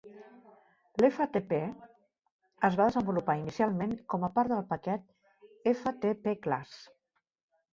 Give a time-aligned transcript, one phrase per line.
[1.01, 1.59] Lftp
[2.69, 5.07] es va desenvolupar inicialment com a part del paquet
[5.69, 6.75] de ftpclass.